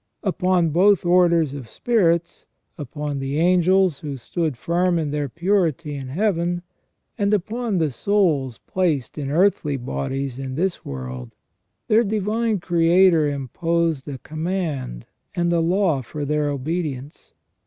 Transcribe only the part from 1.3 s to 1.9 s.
of